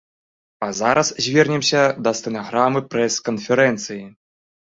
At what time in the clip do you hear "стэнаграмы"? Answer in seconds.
2.19-2.83